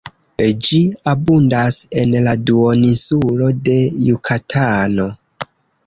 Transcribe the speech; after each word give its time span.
Ĝi 0.67 0.79
abundas 1.11 1.77
en 2.03 2.17
la 2.29 2.35
duoninsulo 2.49 3.53
de 3.71 3.79
Jukatano. 4.11 5.11